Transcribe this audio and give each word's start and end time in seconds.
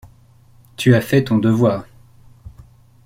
Tu 0.77 0.95
as 0.95 1.01
fait 1.01 1.25
ton 1.25 1.37
devoir... 1.37 1.85